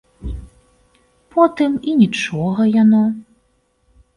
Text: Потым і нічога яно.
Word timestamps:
Потым 1.35 1.71
і 1.91 1.95
нічога 2.01 2.61
яно. 2.81 3.03